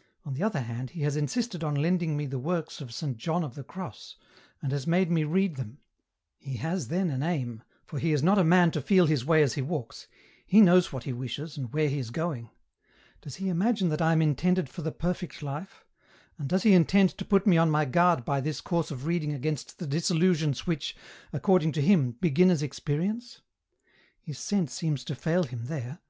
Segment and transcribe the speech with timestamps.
[0.26, 3.42] "On the other hand he has insisted on lending me the works of Saint John
[3.42, 4.16] of the Cross,
[4.60, 5.78] and has made me read them;
[6.36, 9.42] he has then an aim, for he is not a man to feel his way
[9.42, 10.08] as he walks,
[10.44, 12.50] he knows what he wishes and where he is going;
[13.22, 15.86] does he imagine that I am intended for the perfect life,
[16.36, 19.32] and does he intend to put me on my guard by this course of reading
[19.32, 20.94] against the disillusions which,
[21.32, 23.40] according to him, beginners experience?
[24.20, 26.00] His scent seems to fail him there.